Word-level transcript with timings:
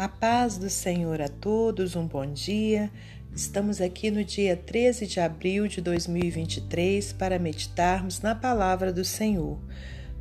A 0.00 0.08
paz 0.08 0.56
do 0.56 0.70
Senhor 0.70 1.20
a 1.20 1.28
todos, 1.28 1.94
um 1.94 2.06
bom 2.06 2.24
dia. 2.24 2.90
Estamos 3.34 3.82
aqui 3.82 4.10
no 4.10 4.24
dia 4.24 4.56
13 4.56 5.06
de 5.06 5.20
abril 5.20 5.68
de 5.68 5.82
2023 5.82 7.12
para 7.12 7.38
meditarmos 7.38 8.22
na 8.22 8.34
palavra 8.34 8.94
do 8.94 9.04
Senhor. 9.04 9.58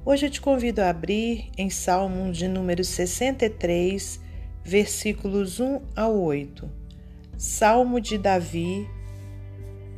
Hoje 0.04 0.26
eu 0.26 0.30
te 0.30 0.42
convido 0.42 0.82
a 0.82 0.90
abrir 0.90 1.50
em 1.58 1.70
Salmo 1.70 2.30
de 2.32 2.48
número 2.48 2.84
63, 2.84 4.20
versículos 4.66 5.62
1 5.62 5.82
ao 5.96 6.20
8. 6.20 6.70
Salmo 7.38 8.02
de 8.02 8.18
Davi, 8.18 8.86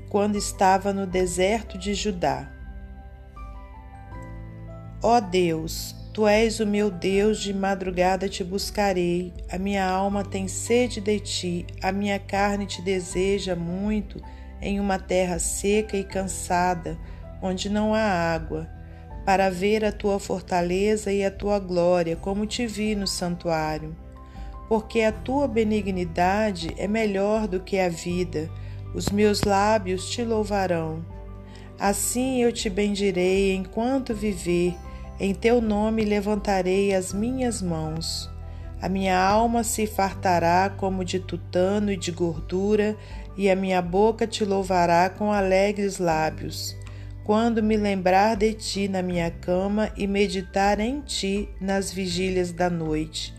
quando 0.10 0.38
estava 0.38 0.94
no 0.94 1.08
deserto 1.08 1.78
de 1.78 1.96
Judá. 1.96 2.54
Ó 5.02 5.20
Deus, 5.20 5.96
Tu 6.14 6.28
és 6.28 6.60
o 6.60 6.68
meu 6.68 6.92
Deus, 6.92 7.40
de 7.40 7.54
madrugada 7.54 8.28
te 8.28 8.44
buscarei. 8.44 9.32
A 9.50 9.58
minha 9.58 9.88
alma 9.90 10.26
tem 10.26 10.46
sede 10.46 11.00
de 11.00 11.18
ti, 11.22 11.66
a 11.82 11.90
minha 11.90 12.20
carne 12.20 12.66
te 12.66 12.82
deseja 12.82 13.56
muito 13.56 14.22
em 14.62 14.78
uma 14.78 15.00
terra 15.00 15.40
seca 15.40 15.96
e 15.96 16.04
cansada, 16.04 17.00
onde 17.42 17.70
não 17.70 17.96
há 17.96 18.02
água, 18.02 18.70
para 19.26 19.50
ver 19.50 19.86
a 19.86 19.92
tua 19.92 20.20
fortaleza 20.20 21.14
e 21.14 21.24
a 21.24 21.32
tua 21.32 21.58
glória, 21.60 22.18
como 22.18 22.46
te 22.46 22.68
vi 22.68 22.94
no 22.94 23.08
santuário. 23.08 23.96
Porque 24.68 25.04
a 25.04 25.14
tua 25.14 25.48
benignidade 25.48 26.74
é 26.78 26.90
melhor 26.90 27.48
do 27.48 27.62
que 27.62 27.80
a 27.80 27.88
vida, 27.88 28.50
os 28.94 29.08
meus 29.08 29.44
lábios 29.44 30.10
te 30.10 30.26
louvarão. 30.26 31.06
Assim 31.80 32.44
eu 32.44 32.52
te 32.52 32.70
bendirei 32.70 33.56
enquanto 33.56 34.14
viver 34.14 34.76
em 35.24 35.36
teu 35.36 35.62
nome 35.62 36.04
levantarei 36.04 36.96
as 36.96 37.14
minhas 37.14 37.62
mãos. 37.62 38.28
A 38.82 38.90
minha 38.90 39.16
alma 39.16 39.64
se 39.64 39.86
fartará 39.86 40.68
como 40.76 41.06
de 41.06 41.20
tutano 41.20 41.92
e 41.92 41.96
de 41.96 42.12
gordura, 42.12 42.98
e 43.38 43.48
a 43.48 43.56
minha 43.56 43.84
boca 43.84 44.26
te 44.26 44.44
louvará 44.44 45.12
com 45.12 45.32
alegres 45.32 46.00
lábios. 46.00 46.76
Quando 47.24 47.62
me 47.62 47.78
lembrar 47.78 48.36
de 48.36 48.52
ti 48.56 48.88
na 48.88 49.04
minha 49.04 49.30
cama 49.30 49.92
e 49.96 50.08
meditar 50.08 50.80
em 50.80 51.02
ti 51.02 51.48
nas 51.62 51.94
vigílias 51.94 52.52
da 52.52 52.68
noite. 52.68 53.32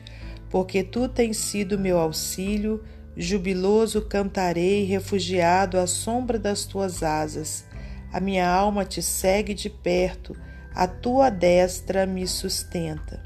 Porque 0.50 0.84
tu 0.84 1.08
tens 1.08 1.36
sido 1.36 1.76
meu 1.76 1.98
auxílio, 1.98 2.80
jubiloso 3.16 4.02
cantarei, 4.02 4.84
refugiado 4.84 5.76
à 5.80 5.88
sombra 5.88 6.38
das 6.38 6.64
tuas 6.64 7.02
asas. 7.02 7.64
A 8.12 8.20
minha 8.20 8.48
alma 8.48 8.84
te 8.84 9.02
segue 9.02 9.52
de 9.52 9.68
perto 9.68 10.36
a 10.74 10.86
tua 10.86 11.30
destra 11.30 12.06
me 12.06 12.26
sustenta. 12.26 13.22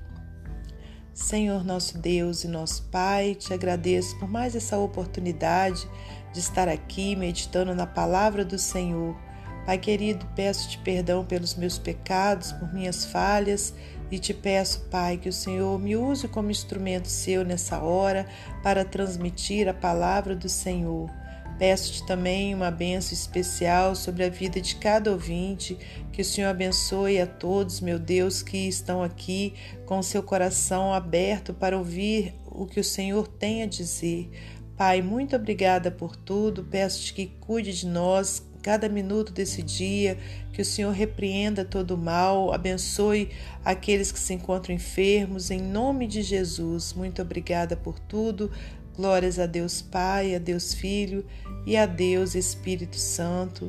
Senhor 1.14 1.64
nosso 1.64 1.97
Deus 1.98 2.44
e 2.44 2.48
nosso 2.48 2.83
Pai, 2.91 3.34
te 3.34 3.55
agradeço 3.55 4.19
por 4.19 4.28
mais 4.28 4.55
essa 4.55 4.77
oportunidade 4.77 5.89
de 6.33 6.41
estar 6.41 6.69
aqui 6.69 7.17
meditando 7.17 7.74
na 7.74 7.86
palavra 7.86 8.44
do 8.44 8.58
Senhor. 8.58 9.17
Pai 9.64 9.78
querido, 9.78 10.27
peço-te 10.36 10.78
perdão 10.78 11.24
pelos 11.24 11.55
meus 11.55 11.78
pecados, 11.78 12.52
por 12.52 12.72
minhas 12.72 13.06
falhas 13.06 13.72
e 14.11 14.19
te 14.19 14.34
peço, 14.34 14.80
Pai, 14.91 15.17
que 15.17 15.28
o 15.28 15.33
Senhor 15.33 15.78
me 15.78 15.97
use 15.97 16.28
como 16.28 16.50
instrumento 16.50 17.08
seu 17.08 17.44
nessa 17.44 17.80
hora 17.80 18.27
para 18.62 18.84
transmitir 18.84 19.69
a 19.69 19.74
palavra 19.74 20.36
do 20.36 20.48
Senhor. 20.48 21.11
Peço-te 21.58 22.04
também 22.06 22.54
uma 22.54 22.70
benção 22.70 23.14
especial 23.14 23.94
sobre 23.94 24.24
a 24.24 24.28
vida 24.28 24.60
de 24.60 24.76
cada 24.76 25.10
ouvinte, 25.10 25.78
que 26.12 26.20
o 26.20 26.24
Senhor 26.24 26.48
abençoe 26.48 27.18
a 27.18 27.26
todos, 27.26 27.80
meu 27.80 27.98
Deus, 27.98 28.42
que 28.42 28.68
estão 28.68 29.02
aqui 29.02 29.54
com 29.86 30.02
seu 30.02 30.22
coração 30.22 30.92
aberto 30.92 31.54
para 31.54 31.78
ouvir 31.78 32.34
o 32.44 32.66
que 32.66 32.78
o 32.78 32.84
Senhor 32.84 33.27
tem 33.27 33.62
a 33.62 33.66
dizer. 33.66 34.30
Pai, 34.77 35.00
muito 35.00 35.34
obrigada 35.34 35.90
por 35.90 36.14
tudo. 36.14 36.62
Peço-te 36.62 37.14
que 37.14 37.27
cuide 37.40 37.72
de 37.72 37.86
nós 37.86 38.46
cada 38.66 38.89
minuto 38.89 39.33
desse 39.33 39.62
dia, 39.62 40.18
que 40.52 40.61
o 40.61 40.64
Senhor 40.64 40.90
repreenda 40.90 41.64
todo 41.64 41.92
o 41.92 41.96
mal, 41.96 42.52
abençoe 42.52 43.30
aqueles 43.64 44.11
que 44.11 44.18
se 44.18 44.34
encontram 44.34 44.74
enfermos, 44.74 45.52
em 45.52 45.62
nome 45.62 46.08
de 46.08 46.20
Jesus. 46.20 46.92
Muito 46.92 47.22
obrigada 47.22 47.77
por 47.77 48.00
tudo. 48.00 48.50
Glórias 48.96 49.39
a 49.39 49.45
Deus 49.45 49.83
Pai, 49.83 50.34
a 50.34 50.39
Deus 50.39 50.73
Filho 50.73 51.27
e 51.67 51.77
a 51.77 51.84
Deus 51.84 52.34
Espírito 52.34 52.96
Santo. 52.96 53.68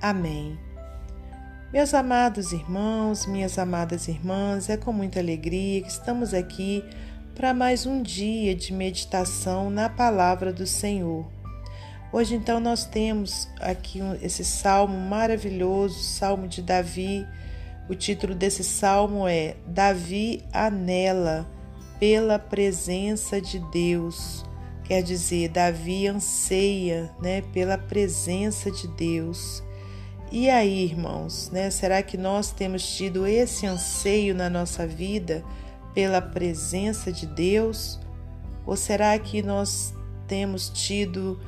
Amém. 0.00 0.56
Meus 1.72 1.92
amados 1.92 2.52
irmãos, 2.52 3.26
minhas 3.26 3.58
amadas 3.58 4.06
irmãs, 4.06 4.68
é 4.68 4.76
com 4.76 4.92
muita 4.92 5.18
alegria 5.18 5.82
que 5.82 5.88
estamos 5.88 6.32
aqui 6.32 6.84
para 7.34 7.52
mais 7.52 7.84
um 7.84 8.00
dia 8.00 8.54
de 8.54 8.72
meditação 8.72 9.70
na 9.70 9.88
palavra 9.88 10.52
do 10.52 10.66
Senhor. 10.66 11.28
Hoje, 12.12 12.34
então, 12.34 12.60
nós 12.60 12.84
temos 12.84 13.48
aqui 13.60 14.00
esse 14.22 14.44
salmo 14.44 14.98
maravilhoso, 14.98 16.00
Salmo 16.00 16.46
de 16.46 16.60
Davi. 16.60 17.26
O 17.88 17.94
título 17.94 18.34
desse 18.34 18.62
salmo 18.62 19.26
é 19.26 19.56
Davi 19.66 20.44
anela 20.52 21.48
pela 22.00 22.38
presença 22.38 23.40
de 23.40 23.58
Deus. 23.70 24.44
Quer 24.90 25.04
dizer, 25.04 25.50
Davi 25.50 26.08
anseia 26.08 27.14
né, 27.22 27.42
pela 27.52 27.78
presença 27.78 28.72
de 28.72 28.88
Deus. 28.88 29.62
E 30.32 30.50
aí, 30.50 30.82
irmãos, 30.82 31.48
né, 31.52 31.70
será 31.70 32.02
que 32.02 32.18
nós 32.18 32.50
temos 32.50 32.96
tido 32.96 33.24
esse 33.24 33.66
anseio 33.66 34.34
na 34.34 34.50
nossa 34.50 34.88
vida 34.88 35.44
pela 35.94 36.20
presença 36.20 37.12
de 37.12 37.24
Deus? 37.24 38.00
Ou 38.66 38.74
será 38.74 39.16
que 39.16 39.42
nós 39.42 39.94
temos 40.26 40.68
tido 40.70 41.38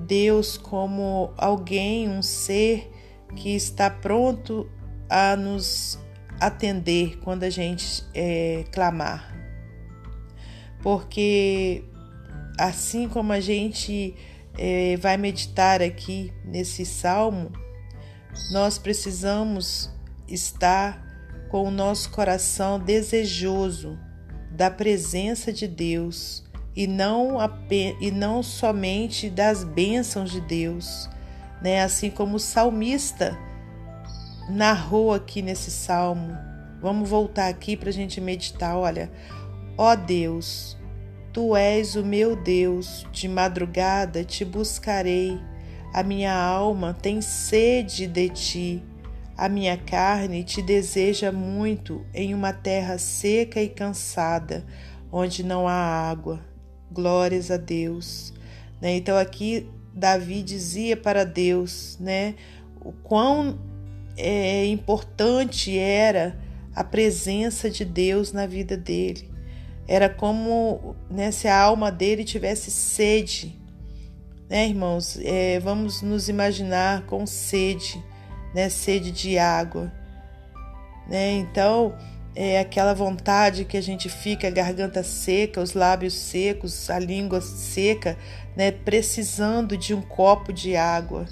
Deus 0.00 0.58
como 0.58 1.32
alguém, 1.38 2.06
um 2.06 2.20
ser 2.20 2.92
que 3.34 3.56
está 3.56 3.88
pronto 3.88 4.68
a 5.08 5.34
nos 5.36 5.98
atender 6.38 7.18
quando 7.20 7.44
a 7.44 7.50
gente 7.50 8.04
é, 8.12 8.66
clamar? 8.70 9.34
Porque 10.82 11.82
assim 12.58 13.08
como 13.08 13.32
a 13.32 13.40
gente 13.40 14.14
é, 14.58 14.96
vai 14.96 15.16
meditar 15.16 15.82
aqui 15.82 16.32
nesse 16.44 16.84
salmo, 16.84 17.50
nós 18.52 18.78
precisamos 18.78 19.90
estar 20.28 21.02
com 21.48 21.66
o 21.66 21.70
nosso 21.70 22.10
coração 22.10 22.78
desejoso 22.78 23.98
da 24.50 24.70
presença 24.70 25.52
de 25.52 25.66
Deus 25.66 26.44
e 26.76 26.86
não, 26.86 27.38
e 28.00 28.10
não 28.10 28.42
somente 28.42 29.28
das 29.28 29.64
bênçãos 29.64 30.30
de 30.30 30.40
Deus, 30.40 31.08
né? 31.60 31.82
Assim 31.82 32.10
como 32.10 32.36
o 32.36 32.40
salmista 32.40 33.36
narrou 34.48 35.12
aqui 35.12 35.42
nesse 35.42 35.70
salmo. 35.70 36.36
Vamos 36.80 37.08
voltar 37.08 37.48
aqui 37.48 37.76
para 37.76 37.90
a 37.90 37.92
gente 37.92 38.20
meditar. 38.20 38.76
Olha, 38.76 39.10
ó 39.76 39.94
Deus, 39.94 40.76
Tu 41.32 41.54
és 41.54 41.94
o 41.94 42.04
meu 42.04 42.34
Deus, 42.34 43.06
de 43.12 43.28
madrugada 43.28 44.24
te 44.24 44.44
buscarei. 44.44 45.40
A 45.94 46.02
minha 46.02 46.34
alma 46.34 46.92
tem 46.92 47.20
sede 47.20 48.08
de 48.08 48.28
ti. 48.28 48.82
A 49.36 49.48
minha 49.48 49.76
carne 49.76 50.42
te 50.42 50.60
deseja 50.60 51.30
muito 51.30 52.04
em 52.12 52.34
uma 52.34 52.52
terra 52.52 52.98
seca 52.98 53.62
e 53.62 53.68
cansada, 53.68 54.66
onde 55.12 55.44
não 55.44 55.68
há 55.68 56.10
água. 56.10 56.40
Glórias 56.90 57.48
a 57.50 57.56
Deus. 57.56 58.34
Né? 58.80 58.96
Então 58.96 59.16
aqui 59.16 59.68
Davi 59.94 60.42
dizia 60.42 60.96
para 60.96 61.24
Deus, 61.24 61.96
né, 62.00 62.34
o 62.80 62.92
quão 62.92 63.56
é, 64.16 64.66
importante 64.66 65.78
era 65.78 66.36
a 66.74 66.82
presença 66.82 67.70
de 67.70 67.84
Deus 67.84 68.32
na 68.32 68.46
vida 68.46 68.76
dele. 68.76 69.29
Era 69.90 70.08
como 70.08 70.94
né, 71.10 71.32
se 71.32 71.48
a 71.48 71.60
alma 71.60 71.90
dele 71.90 72.22
tivesse 72.22 72.70
sede. 72.70 73.60
Né, 74.48 74.68
irmãos? 74.68 75.18
É, 75.20 75.58
vamos 75.58 76.00
nos 76.00 76.28
imaginar 76.28 77.06
com 77.06 77.26
sede, 77.26 78.00
né, 78.54 78.68
sede 78.68 79.10
de 79.10 79.36
água. 79.36 79.92
Né? 81.08 81.32
Então, 81.32 81.92
é 82.36 82.60
aquela 82.60 82.94
vontade 82.94 83.64
que 83.64 83.76
a 83.76 83.80
gente 83.80 84.08
fica, 84.08 84.46
a 84.46 84.50
garganta 84.52 85.02
seca, 85.02 85.60
os 85.60 85.72
lábios 85.72 86.14
secos, 86.14 86.88
a 86.88 86.96
língua 87.00 87.40
seca, 87.40 88.16
né, 88.56 88.70
precisando 88.70 89.76
de 89.76 89.92
um 89.92 90.02
copo 90.02 90.52
de 90.52 90.76
água. 90.76 91.26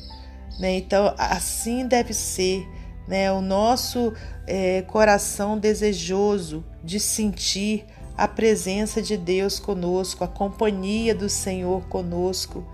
Né? 0.58 0.78
Então, 0.78 1.14
assim 1.16 1.86
deve 1.86 2.12
ser 2.12 2.66
né, 3.06 3.30
o 3.30 3.40
nosso 3.40 4.12
é, 4.48 4.82
coração 4.82 5.56
desejoso 5.56 6.64
de 6.82 6.98
sentir 6.98 7.86
a 8.18 8.26
presença 8.26 9.00
de 9.00 9.16
Deus 9.16 9.60
conosco, 9.60 10.24
a 10.24 10.28
companhia 10.28 11.14
do 11.14 11.28
Senhor 11.28 11.86
conosco. 11.86 12.66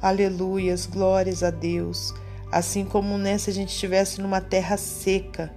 Aleluias, 0.00 0.86
glórias 0.86 1.42
a 1.42 1.50
Deus. 1.50 2.14
Assim 2.50 2.86
como 2.86 3.18
né, 3.18 3.36
se 3.36 3.50
a 3.50 3.52
gente 3.52 3.68
estivesse 3.68 4.22
numa 4.22 4.40
terra 4.40 4.78
seca, 4.78 5.54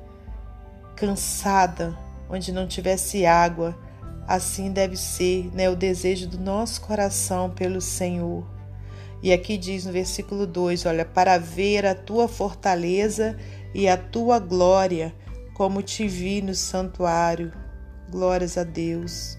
cansada, 0.98 1.98
onde 2.30 2.52
não 2.52 2.68
tivesse 2.68 3.26
água. 3.26 3.80
Assim 4.28 4.74
deve 4.74 4.98
ser 4.98 5.50
né, 5.54 5.70
o 5.70 5.76
desejo 5.76 6.28
do 6.28 6.38
nosso 6.38 6.82
coração 6.82 7.50
pelo 7.50 7.80
Senhor. 7.80 8.46
E 9.22 9.32
aqui 9.32 9.58
diz 9.58 9.86
no 9.86 9.94
versículo 9.94 10.46
2: 10.46 10.86
Olha, 10.86 11.06
para 11.06 11.38
ver 11.38 11.86
a 11.86 11.96
tua 11.96 12.28
fortaleza 12.28 13.38
e 13.74 13.88
a 13.88 13.96
tua 13.96 14.38
glória, 14.38 15.16
como 15.54 15.82
te 15.82 16.10
vi 16.10 16.42
no 16.42 16.54
santuário. 16.54 17.63
Glórias 18.14 18.60
a 18.60 18.64
Deus. 18.64 19.38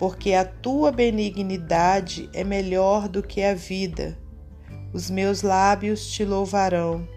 Porque 0.00 0.34
a 0.34 0.44
tua 0.44 0.90
benignidade 0.90 2.28
é 2.34 2.42
melhor 2.42 3.08
do 3.08 3.22
que 3.22 3.40
a 3.40 3.54
vida. 3.54 4.18
Os 4.92 5.08
meus 5.08 5.42
lábios 5.42 6.10
te 6.10 6.24
louvarão. 6.24 7.08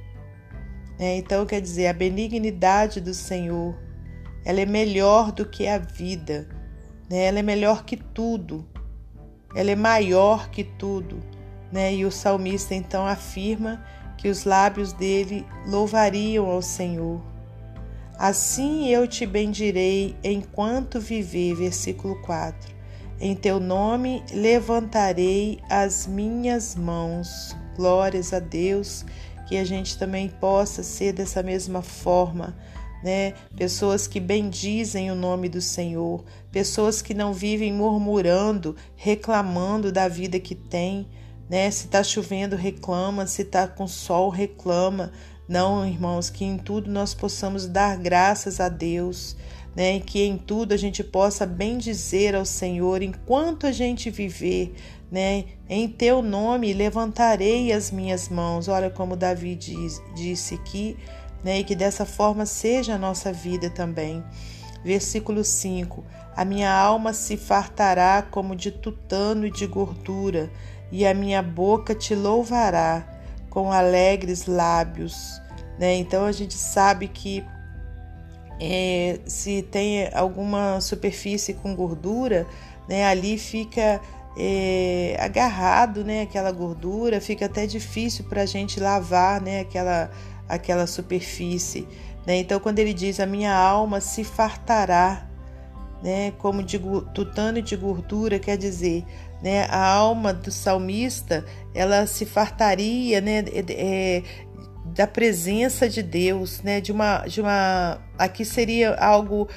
É, 0.99 1.17
então, 1.17 1.47
quer 1.47 1.59
dizer, 1.61 1.87
a 1.87 1.93
benignidade 1.93 3.01
do 3.01 3.11
Senhor, 3.11 3.75
ela 4.45 4.61
é 4.61 4.65
melhor 4.67 5.31
do 5.31 5.47
que 5.47 5.67
a 5.67 5.79
vida. 5.79 6.47
Né? 7.09 7.25
Ela 7.25 7.39
é 7.39 7.43
melhor 7.43 7.83
que 7.83 7.97
tudo. 7.97 8.63
Ela 9.55 9.71
é 9.71 9.75
maior 9.75 10.51
que 10.51 10.63
tudo. 10.63 11.23
Né? 11.71 11.95
E 11.95 12.05
o 12.05 12.11
salmista 12.11 12.75
então 12.75 13.07
afirma 13.07 13.83
que 14.15 14.29
os 14.29 14.45
lábios 14.45 14.93
dele 14.93 15.43
louvariam 15.65 16.45
ao 16.51 16.61
Senhor. 16.61 17.30
Assim 18.21 18.87
eu 18.89 19.07
te 19.07 19.25
bendirei 19.25 20.15
enquanto 20.23 20.99
viver, 20.99 21.55
versículo 21.55 22.21
4. 22.21 22.71
Em 23.19 23.33
teu 23.35 23.59
nome 23.59 24.23
levantarei 24.31 25.59
as 25.67 26.05
minhas 26.05 26.75
mãos. 26.75 27.57
Glórias 27.75 28.31
a 28.31 28.37
Deus, 28.37 29.03
que 29.47 29.57
a 29.57 29.63
gente 29.63 29.97
também 29.97 30.29
possa 30.29 30.83
ser 30.83 31.13
dessa 31.13 31.41
mesma 31.41 31.81
forma, 31.81 32.55
né? 33.03 33.33
Pessoas 33.57 34.05
que 34.05 34.19
bendizem 34.19 35.09
o 35.09 35.15
nome 35.15 35.49
do 35.49 35.59
Senhor, 35.59 36.23
pessoas 36.51 37.01
que 37.01 37.15
não 37.15 37.33
vivem 37.33 37.73
murmurando, 37.73 38.75
reclamando 38.95 39.91
da 39.91 40.07
vida 40.07 40.39
que 40.39 40.53
tem, 40.53 41.07
né? 41.49 41.71
Se 41.71 41.87
está 41.87 42.03
chovendo, 42.03 42.55
reclama, 42.55 43.25
se 43.25 43.41
está 43.41 43.67
com 43.67 43.87
sol, 43.87 44.29
reclama. 44.29 45.11
Não, 45.51 45.85
irmãos, 45.85 46.29
que 46.29 46.45
em 46.45 46.57
tudo 46.57 46.89
nós 46.89 47.13
possamos 47.13 47.67
dar 47.67 47.97
graças 47.97 48.61
a 48.61 48.69
Deus, 48.69 49.35
né? 49.75 49.99
Que 49.99 50.23
em 50.23 50.37
tudo 50.37 50.73
a 50.73 50.77
gente 50.77 51.03
possa 51.03 51.45
bendizer 51.45 52.33
ao 52.35 52.45
Senhor 52.45 53.01
enquanto 53.01 53.67
a 53.67 53.71
gente 53.73 54.09
viver, 54.09 54.73
né? 55.11 55.43
Em 55.67 55.89
teu 55.89 56.21
nome 56.21 56.71
levantarei 56.71 57.73
as 57.73 57.91
minhas 57.91 58.29
mãos. 58.29 58.69
Olha 58.69 58.89
como 58.89 59.17
Davi 59.17 59.53
diz, 59.53 60.01
disse 60.15 60.55
aqui, 60.55 60.95
né? 61.43 61.59
E 61.59 61.65
que 61.65 61.75
dessa 61.75 62.05
forma 62.05 62.45
seja 62.45 62.93
a 62.95 62.97
nossa 62.97 63.33
vida 63.33 63.69
também. 63.69 64.23
Versículo 64.85 65.43
5: 65.43 66.01
A 66.33 66.45
minha 66.45 66.73
alma 66.73 67.11
se 67.11 67.35
fartará 67.35 68.21
como 68.21 68.55
de 68.55 68.71
tutano 68.71 69.45
e 69.45 69.51
de 69.51 69.67
gordura 69.67 70.49
e 70.93 71.05
a 71.05 71.13
minha 71.13 71.43
boca 71.43 71.93
te 71.93 72.15
louvará 72.15 73.05
com 73.49 73.69
alegres 73.69 74.45
lábios. 74.45 75.40
Né? 75.81 75.95
Então 75.95 76.25
a 76.25 76.31
gente 76.31 76.53
sabe 76.53 77.07
que 77.07 77.43
é, 78.59 79.19
se 79.25 79.63
tem 79.63 80.07
alguma 80.13 80.79
superfície 80.79 81.55
com 81.55 81.75
gordura, 81.75 82.45
né, 82.87 83.03
ali 83.07 83.35
fica 83.35 83.99
é, 84.37 85.17
agarrado, 85.19 86.03
né, 86.03 86.21
aquela 86.21 86.51
gordura, 86.51 87.19
fica 87.19 87.47
até 87.47 87.65
difícil 87.65 88.25
para 88.25 88.43
a 88.43 88.45
gente 88.45 88.79
lavar, 88.79 89.41
né, 89.41 89.61
aquela, 89.61 90.11
aquela 90.47 90.85
superfície. 90.85 91.87
Né? 92.27 92.37
Então, 92.37 92.59
quando 92.59 92.77
ele 92.77 92.93
diz 92.93 93.19
a 93.19 93.25
minha 93.25 93.55
alma 93.55 93.99
se 93.99 94.23
fartará, 94.23 95.27
né, 96.03 96.31
como 96.37 96.61
de 96.61 96.79
tutano 97.11 97.59
de 97.59 97.75
gordura, 97.75 98.37
quer 98.37 98.55
dizer 98.55 99.03
né? 99.41 99.65
A 99.69 99.85
alma 99.85 100.33
do 100.33 100.51
salmista 100.51 101.43
ela 101.73 102.05
se 102.05 102.25
fartaria, 102.25 103.19
né? 103.19 103.43
É, 103.69 104.23
da 104.85 105.07
presença 105.07 105.87
de 105.87 106.01
Deus, 106.01 106.61
né? 106.61 106.81
De 106.81 106.91
uma, 106.91 107.19
de 107.25 107.41
uma, 107.41 107.99
aqui 108.17 108.43
seria 108.43 108.95
algo 108.95 109.47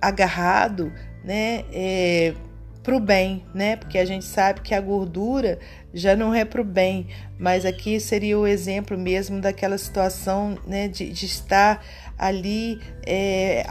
agarrado, 0.00 0.92
né? 1.24 1.64
É, 1.72 2.34
para 2.82 2.96
o 2.96 3.00
bem, 3.00 3.44
né? 3.54 3.76
Porque 3.76 3.96
a 3.96 4.04
gente 4.04 4.24
sabe 4.24 4.60
que 4.60 4.74
a 4.74 4.80
gordura 4.80 5.58
já 5.94 6.16
não 6.16 6.34
é 6.34 6.44
para 6.44 6.60
o 6.60 6.64
bem, 6.64 7.06
mas 7.38 7.64
aqui 7.64 8.00
seria 8.00 8.38
o 8.38 8.46
exemplo 8.46 8.98
mesmo 8.98 9.40
daquela 9.40 9.78
situação, 9.78 10.58
né? 10.66 10.88
De, 10.88 11.10
de 11.10 11.26
estar 11.26 11.84
ali 12.18 12.80
é, 13.06 13.64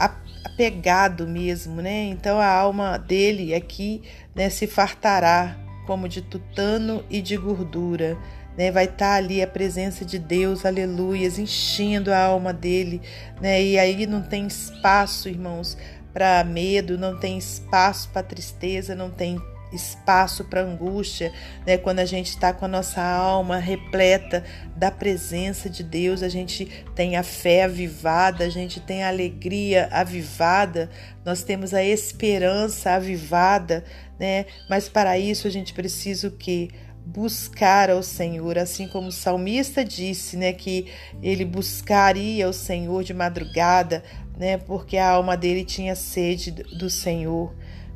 apegado 0.44 1.26
mesmo, 1.26 1.80
né? 1.82 2.04
Então 2.04 2.38
a 2.38 2.48
alma 2.48 2.98
dele 2.98 3.54
aqui 3.54 4.02
né, 4.34 4.48
se 4.48 4.66
fartará 4.66 5.56
como 5.86 6.08
de 6.08 6.22
tutano 6.22 7.04
e 7.10 7.20
de 7.20 7.36
gordura. 7.36 8.16
Né, 8.56 8.70
vai 8.70 8.84
estar 8.84 8.96
tá 8.98 9.14
ali 9.14 9.42
a 9.42 9.46
presença 9.46 10.04
de 10.04 10.18
Deus, 10.18 10.66
aleluias, 10.66 11.38
enchendo 11.38 12.12
a 12.12 12.18
alma 12.18 12.52
dele, 12.52 13.00
né, 13.40 13.62
e 13.62 13.78
aí 13.78 14.06
não 14.06 14.20
tem 14.20 14.46
espaço, 14.46 15.28
irmãos, 15.28 15.76
para 16.12 16.44
medo, 16.44 16.98
não 16.98 17.18
tem 17.18 17.38
espaço 17.38 18.10
para 18.10 18.22
tristeza, 18.22 18.94
não 18.94 19.10
tem 19.10 19.40
espaço 19.72 20.44
para 20.44 20.62
angústia, 20.62 21.32
né? 21.66 21.78
Quando 21.78 22.00
a 22.00 22.04
gente 22.04 22.28
está 22.28 22.52
com 22.52 22.64
a 22.64 22.68
nossa 22.68 23.02
alma 23.02 23.56
repleta 23.58 24.44
da 24.76 24.90
presença 24.90 25.68
de 25.68 25.82
Deus, 25.82 26.22
a 26.22 26.28
gente 26.28 26.66
tem 26.94 27.16
a 27.16 27.22
fé 27.22 27.64
avivada, 27.64 28.44
a 28.44 28.48
gente 28.48 28.80
tem 28.80 29.02
a 29.02 29.08
alegria 29.08 29.88
avivada, 29.90 30.90
nós 31.24 31.42
temos 31.42 31.72
a 31.72 31.82
esperança 31.82 32.92
avivada, 32.92 33.84
né? 34.18 34.46
Mas 34.68 34.88
para 34.88 35.18
isso 35.18 35.46
a 35.46 35.50
gente 35.50 35.72
precisa 35.72 36.28
o 36.28 36.32
quê? 36.32 36.68
Buscar 37.04 37.90
ao 37.90 38.02
Senhor, 38.02 38.58
assim 38.58 38.86
como 38.88 39.08
o 39.08 39.12
salmista 39.12 39.84
disse, 39.84 40.36
né, 40.36 40.52
que 40.52 40.86
ele 41.22 41.44
buscaria 41.44 42.48
o 42.48 42.52
Senhor 42.52 43.04
de 43.04 43.12
madrugada, 43.12 44.02
né, 44.38 44.56
porque 44.56 44.96
a 44.96 45.10
alma 45.10 45.36
dele 45.36 45.64
tinha 45.64 45.94
sede 45.94 46.50
do 46.50 46.88
Senhor. 46.88 47.54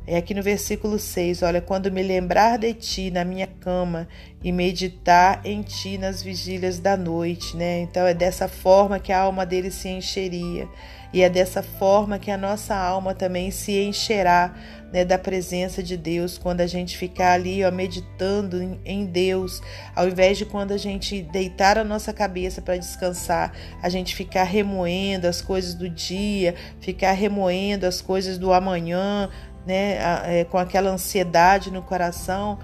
É 0.09 0.15
aqui 0.15 0.33
no 0.33 0.41
versículo 0.41 0.97
6, 0.97 1.43
olha, 1.43 1.59
quando 1.59 1.91
me 1.91 2.01
lembrar 2.01 2.57
de 2.57 2.73
ti 2.73 3.11
na 3.11 3.25
minha 3.25 3.45
cama 3.45 4.07
e 4.41 4.53
meditar 4.53 5.41
em 5.43 5.61
ti 5.61 5.97
nas 5.97 6.23
vigílias 6.23 6.79
da 6.79 6.95
noite, 6.95 7.57
né? 7.57 7.81
Então 7.81 8.07
é 8.07 8.13
dessa 8.13 8.47
forma 8.47 8.99
que 8.99 9.11
a 9.11 9.19
alma 9.19 9.45
dele 9.45 9.69
se 9.69 9.89
encheria 9.89 10.65
e 11.13 11.21
é 11.21 11.29
dessa 11.29 11.61
forma 11.61 12.19
que 12.19 12.31
a 12.31 12.37
nossa 12.37 12.73
alma 12.73 13.13
também 13.13 13.51
se 13.51 13.73
encherá 13.81 14.55
né, 14.91 15.03
da 15.03 15.17
presença 15.17 15.83
de 15.83 15.97
Deus 15.97 16.37
quando 16.37 16.61
a 16.61 16.67
gente 16.67 16.97
ficar 16.97 17.33
ali 17.33 17.63
ó, 17.63 17.71
meditando 17.71 18.79
em, 18.85 19.05
Deus, 19.05 19.61
ao 19.95 20.07
invés 20.07 20.37
de 20.37 20.45
quando 20.45 20.71
a 20.71 20.77
gente 20.77 21.21
deitar 21.21 21.77
a 21.77 21.83
nossa 21.83 22.13
cabeça 22.13 22.61
para 22.61 22.77
descansar, 22.77 23.53
a 23.81 23.89
gente 23.89 24.15
ficar 24.15 24.43
remoendo 24.43 25.27
as 25.27 25.41
coisas 25.41 25.73
do 25.73 25.89
dia, 25.89 26.55
ficar 26.79 27.11
remoendo 27.11 27.85
as 27.85 28.01
coisas 28.01 28.37
do 28.37 28.53
amanhã, 28.53 29.29
né, 29.67 29.97
é, 30.25 30.45
com 30.45 30.57
aquela 30.57 30.89
ansiedade 30.89 31.69
no 31.69 31.81
coração, 31.81 32.57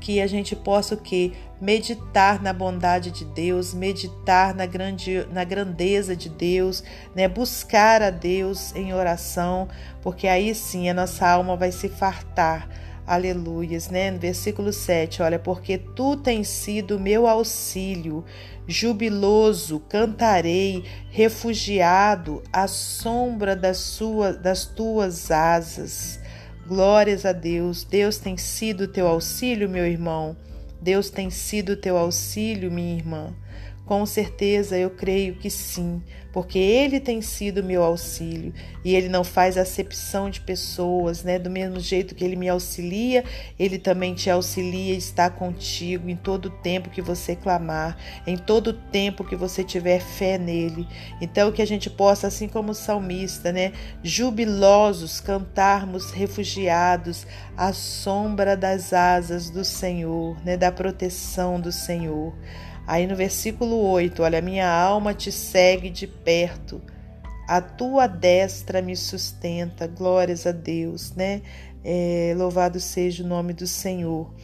que 0.00 0.20
a 0.20 0.26
gente 0.26 0.56
possa 0.56 0.94
o 0.94 0.98
que 0.98 1.32
meditar 1.60 2.42
na 2.42 2.52
bondade 2.52 3.10
de 3.10 3.24
Deus, 3.24 3.74
meditar 3.74 4.54
na, 4.54 4.64
grande, 4.64 5.26
na 5.30 5.44
grandeza 5.44 6.16
de 6.16 6.28
Deus, 6.28 6.82
né? 7.14 7.28
buscar 7.28 8.02
a 8.02 8.10
Deus 8.10 8.74
em 8.74 8.94
oração, 8.94 9.68
porque 10.02 10.26
aí 10.26 10.54
sim 10.54 10.88
a 10.88 10.94
nossa 10.94 11.28
alma 11.28 11.54
vai 11.54 11.70
se 11.70 11.88
fartar. 11.88 12.68
Aleluias, 13.06 13.90
né? 13.90 14.10
No 14.10 14.18
versículo 14.18 14.72
7, 14.72 15.20
olha, 15.22 15.38
porque 15.38 15.76
tu 15.76 16.16
tens 16.16 16.48
sido 16.48 16.98
meu 16.98 17.26
auxílio, 17.26 18.24
jubiloso 18.68 19.80
cantarei, 19.80 20.84
refugiado 21.10 22.42
à 22.52 22.68
sombra 22.68 23.56
das, 23.56 23.78
suas, 23.78 24.36
das 24.36 24.64
tuas 24.64 25.30
asas. 25.30 26.20
Glórias 26.70 27.26
a 27.26 27.32
Deus. 27.32 27.82
Deus 27.82 28.18
tem 28.18 28.36
sido 28.36 28.86
teu 28.86 29.08
auxílio, 29.08 29.68
meu 29.68 29.84
irmão. 29.84 30.36
Deus 30.80 31.10
tem 31.10 31.28
sido 31.28 31.74
teu 31.74 31.96
auxílio, 31.96 32.70
minha 32.70 32.94
irmã. 32.94 33.34
Com 33.90 34.06
certeza 34.06 34.78
eu 34.78 34.88
creio 34.88 35.34
que 35.34 35.50
sim, 35.50 36.00
porque 36.32 36.60
Ele 36.60 37.00
tem 37.00 37.20
sido 37.20 37.60
meu 37.60 37.82
auxílio 37.82 38.54
e 38.84 38.94
Ele 38.94 39.08
não 39.08 39.24
faz 39.24 39.58
acepção 39.58 40.30
de 40.30 40.40
pessoas, 40.40 41.24
né? 41.24 41.40
Do 41.40 41.50
mesmo 41.50 41.80
jeito 41.80 42.14
que 42.14 42.24
Ele 42.24 42.36
me 42.36 42.48
auxilia, 42.48 43.24
Ele 43.58 43.80
também 43.80 44.14
te 44.14 44.30
auxilia 44.30 44.94
e 44.94 44.96
está 44.96 45.28
contigo 45.28 46.08
em 46.08 46.14
todo 46.14 46.46
o 46.46 46.50
tempo 46.50 46.88
que 46.88 47.02
você 47.02 47.34
clamar, 47.34 47.98
em 48.28 48.36
todo 48.36 48.68
o 48.68 48.74
tempo 48.74 49.24
que 49.24 49.34
você 49.34 49.64
tiver 49.64 49.98
fé 49.98 50.38
nele. 50.38 50.86
Então 51.20 51.50
que 51.50 51.60
a 51.60 51.66
gente 51.66 51.90
possa, 51.90 52.28
assim 52.28 52.46
como 52.46 52.70
o 52.70 52.76
salmista, 52.76 53.50
né? 53.50 53.72
Jubilosos 54.04 55.20
cantarmos 55.20 56.12
refugiados 56.12 57.26
à 57.56 57.72
sombra 57.72 58.56
das 58.56 58.92
asas 58.92 59.50
do 59.50 59.64
Senhor, 59.64 60.36
né? 60.44 60.56
Da 60.56 60.70
proteção 60.70 61.60
do 61.60 61.72
Senhor. 61.72 62.32
Aí 62.90 63.06
no 63.06 63.14
versículo 63.14 63.76
8, 63.88 64.20
olha, 64.20 64.42
minha 64.42 64.68
alma 64.68 65.14
te 65.14 65.30
segue 65.30 65.88
de 65.88 66.08
perto, 66.08 66.82
A 67.46 67.60
tua 67.60 68.08
destra 68.08 68.82
me 68.82 68.96
sustenta. 68.96 69.86
Glórias 69.86 70.44
a 70.44 70.50
Deus, 70.50 71.12
né? 71.14 71.40
É, 71.84 72.34
louvado 72.36 72.80
seja 72.80 73.22
o 73.22 73.26
nome 73.28 73.52
do 73.52 73.64
Senhor. 73.64 74.34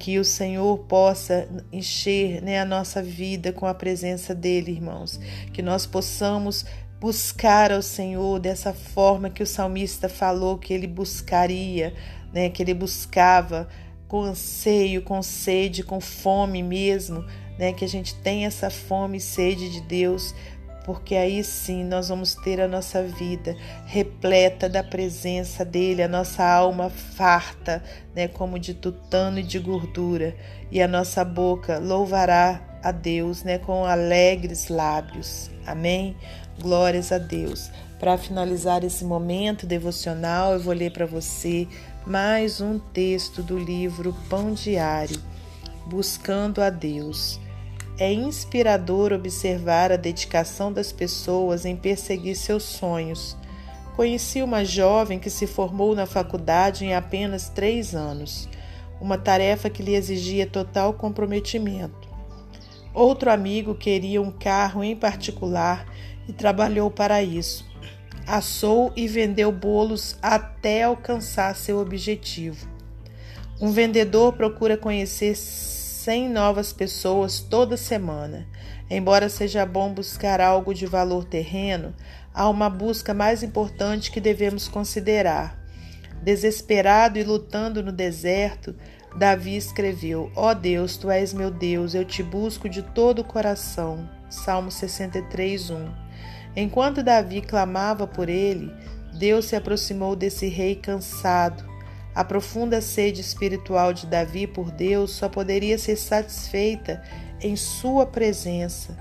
Que 0.00 0.18
o 0.18 0.24
Senhor 0.24 0.78
possa 0.80 1.48
encher 1.72 2.42
né, 2.42 2.60
a 2.60 2.64
nossa 2.64 3.00
vida 3.00 3.52
com 3.52 3.66
a 3.66 3.74
presença 3.74 4.34
dele, 4.34 4.72
irmãos. 4.72 5.20
Que 5.52 5.62
nós 5.62 5.86
possamos 5.86 6.66
buscar 7.00 7.70
ao 7.70 7.82
Senhor 7.82 8.40
dessa 8.40 8.72
forma 8.72 9.30
que 9.30 9.44
o 9.44 9.46
salmista 9.46 10.08
falou 10.08 10.58
que 10.58 10.74
ele 10.74 10.88
buscaria, 10.88 11.94
né, 12.32 12.48
que 12.48 12.64
ele 12.64 12.74
buscava 12.74 13.68
com 14.08 14.22
anseio, 14.22 15.02
com 15.02 15.22
sede, 15.22 15.82
com 15.82 15.98
fome 16.00 16.62
mesmo, 16.62 17.24
né, 17.62 17.72
que 17.72 17.84
a 17.84 17.88
gente 17.88 18.16
tem 18.16 18.44
essa 18.44 18.68
fome 18.70 19.18
e 19.18 19.20
sede 19.20 19.70
de 19.70 19.80
Deus, 19.82 20.34
porque 20.84 21.14
aí 21.14 21.44
sim 21.44 21.84
nós 21.84 22.08
vamos 22.08 22.34
ter 22.34 22.60
a 22.60 22.66
nossa 22.66 23.04
vida 23.04 23.56
repleta 23.86 24.68
da 24.68 24.82
presença 24.82 25.64
dele, 25.64 26.02
a 26.02 26.08
nossa 26.08 26.44
alma 26.44 26.90
farta, 26.90 27.80
né, 28.16 28.26
como 28.26 28.58
de 28.58 28.74
tutano 28.74 29.38
e 29.38 29.44
de 29.44 29.60
gordura, 29.60 30.34
e 30.72 30.82
a 30.82 30.88
nossa 30.88 31.24
boca 31.24 31.78
louvará 31.78 32.60
a 32.82 32.90
Deus, 32.90 33.44
né, 33.44 33.58
com 33.58 33.84
alegres 33.84 34.66
lábios. 34.66 35.48
Amém. 35.64 36.16
Glórias 36.60 37.12
a 37.12 37.18
Deus. 37.18 37.70
Para 37.96 38.18
finalizar 38.18 38.82
esse 38.82 39.04
momento 39.04 39.68
devocional, 39.68 40.54
eu 40.54 40.58
vou 40.58 40.74
ler 40.74 40.92
para 40.92 41.06
você 41.06 41.68
mais 42.04 42.60
um 42.60 42.80
texto 42.80 43.40
do 43.40 43.56
livro 43.56 44.12
Pão 44.28 44.52
Diário, 44.52 45.22
Buscando 45.86 46.60
a 46.60 46.68
Deus. 46.68 47.40
É 48.02 48.12
inspirador 48.12 49.12
observar 49.12 49.92
a 49.92 49.96
dedicação 49.96 50.72
das 50.72 50.90
pessoas 50.90 51.64
em 51.64 51.76
perseguir 51.76 52.34
seus 52.34 52.64
sonhos. 52.64 53.36
Conheci 53.94 54.42
uma 54.42 54.64
jovem 54.64 55.20
que 55.20 55.30
se 55.30 55.46
formou 55.46 55.94
na 55.94 56.04
faculdade 56.04 56.84
em 56.84 56.96
apenas 56.96 57.48
três 57.48 57.94
anos, 57.94 58.48
uma 59.00 59.16
tarefa 59.16 59.70
que 59.70 59.84
lhe 59.84 59.94
exigia 59.94 60.48
total 60.48 60.94
comprometimento. 60.94 62.08
Outro 62.92 63.30
amigo 63.30 63.72
queria 63.72 64.20
um 64.20 64.32
carro 64.32 64.82
em 64.82 64.96
particular 64.96 65.86
e 66.26 66.32
trabalhou 66.32 66.90
para 66.90 67.22
isso. 67.22 67.64
Assou 68.26 68.92
e 68.96 69.06
vendeu 69.06 69.52
bolos 69.52 70.18
até 70.20 70.82
alcançar 70.82 71.54
seu 71.54 71.78
objetivo. 71.78 72.66
Um 73.60 73.70
vendedor 73.70 74.32
procura 74.32 74.76
conhecer 74.76 75.36
100 76.02 76.30
novas 76.30 76.72
pessoas 76.72 77.38
toda 77.38 77.76
semana. 77.76 78.44
Embora 78.90 79.28
seja 79.28 79.64
bom 79.64 79.94
buscar 79.94 80.40
algo 80.40 80.74
de 80.74 80.84
valor 80.84 81.24
terreno, 81.24 81.94
há 82.34 82.48
uma 82.48 82.68
busca 82.68 83.14
mais 83.14 83.44
importante 83.44 84.10
que 84.10 84.20
devemos 84.20 84.66
considerar. 84.66 85.56
Desesperado 86.20 87.20
e 87.20 87.22
lutando 87.22 87.84
no 87.84 87.92
deserto, 87.92 88.74
Davi 89.16 89.56
escreveu: 89.56 90.28
Ó 90.34 90.50
oh 90.50 90.54
Deus, 90.54 90.96
tu 90.96 91.08
és 91.08 91.32
meu 91.32 91.52
Deus, 91.52 91.94
eu 91.94 92.04
te 92.04 92.20
busco 92.20 92.68
de 92.68 92.82
todo 92.82 93.20
o 93.20 93.24
coração. 93.24 94.10
Salmo 94.28 94.72
63, 94.72 95.70
1. 95.70 95.88
Enquanto 96.56 97.04
Davi 97.04 97.42
clamava 97.42 98.08
por 98.08 98.28
ele, 98.28 98.72
Deus 99.14 99.44
se 99.44 99.54
aproximou 99.54 100.16
desse 100.16 100.48
rei 100.48 100.74
cansado. 100.74 101.71
A 102.14 102.22
profunda 102.22 102.80
sede 102.82 103.20
espiritual 103.20 103.92
de 103.92 104.06
Davi 104.06 104.46
por 104.46 104.70
Deus 104.70 105.12
só 105.12 105.28
poderia 105.28 105.78
ser 105.78 105.96
satisfeita 105.96 107.02
em 107.40 107.56
sua 107.56 108.04
presença. 108.04 108.96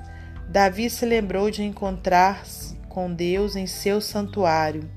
Davi 0.48 0.89
se 0.89 1.06
lembrou 1.06 1.51
de 1.51 1.63
encontrar-se 1.63 2.75
com 2.88 3.13
Deus 3.13 3.56
em 3.56 3.68
seu 3.68 4.00
santuário. 4.00 4.89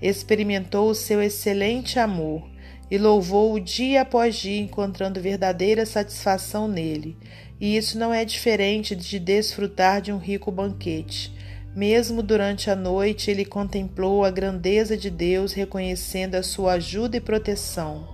Experimentou 0.00 0.90
o 0.90 0.94
seu 0.94 1.22
excelente 1.22 1.98
amor 1.98 2.48
e 2.90 2.98
louvou-o 2.98 3.60
dia 3.60 4.02
após 4.02 4.36
dia, 4.36 4.60
encontrando 4.60 5.20
verdadeira 5.20 5.86
satisfação 5.86 6.66
nele. 6.66 7.16
E 7.60 7.76
isso 7.76 7.98
não 7.98 8.12
é 8.12 8.24
diferente 8.24 8.96
de 8.96 9.18
desfrutar 9.18 10.00
de 10.00 10.10
um 10.10 10.18
rico 10.18 10.50
banquete. 10.50 11.32
Mesmo 11.74 12.22
durante 12.22 12.68
a 12.68 12.74
noite, 12.74 13.30
ele 13.30 13.44
contemplou 13.44 14.24
a 14.24 14.30
grandeza 14.30 14.96
de 14.96 15.08
Deus, 15.08 15.52
reconhecendo 15.52 16.34
a 16.34 16.42
sua 16.42 16.72
ajuda 16.72 17.16
e 17.16 17.20
proteção. 17.20 18.08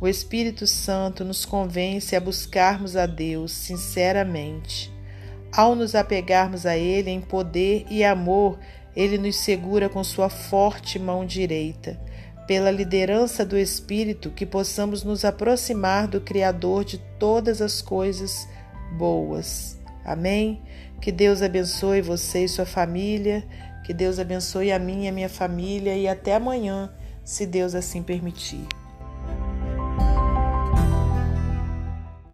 O 0.00 0.06
Espírito 0.06 0.66
Santo 0.66 1.24
nos 1.24 1.46
convence 1.46 2.14
a 2.14 2.20
buscarmos 2.20 2.94
a 2.94 3.06
Deus 3.06 3.52
sinceramente. 3.52 4.92
Ao 5.50 5.74
nos 5.74 5.94
apegarmos 5.94 6.66
a 6.66 6.76
Ele 6.76 7.10
em 7.10 7.22
poder 7.22 7.86
e 7.88 8.04
amor, 8.04 8.58
Ele 8.94 9.16
nos 9.16 9.36
segura 9.36 9.88
com 9.88 10.04
sua 10.04 10.28
forte 10.28 10.98
mão 10.98 11.24
direita. 11.24 11.98
Pela 12.46 12.70
liderança 12.70 13.46
do 13.46 13.56
Espírito, 13.56 14.30
que 14.30 14.44
possamos 14.44 15.02
nos 15.02 15.24
aproximar 15.24 16.06
do 16.06 16.20
Criador 16.20 16.84
de 16.84 16.98
todas 17.18 17.62
as 17.62 17.80
coisas 17.80 18.46
boas. 18.98 19.80
Amém? 20.04 20.60
Que 21.00 21.12
Deus 21.12 21.42
abençoe 21.42 22.00
você 22.00 22.44
e 22.44 22.48
sua 22.48 22.66
família. 22.66 23.44
Que 23.84 23.92
Deus 23.92 24.18
abençoe 24.18 24.72
a 24.72 24.78
mim 24.78 25.04
e 25.04 25.08
a 25.08 25.12
minha 25.12 25.28
família. 25.28 25.96
E 25.96 26.08
até 26.08 26.34
amanhã, 26.34 26.92
se 27.24 27.46
Deus 27.46 27.74
assim 27.74 28.02
permitir. 28.02 28.66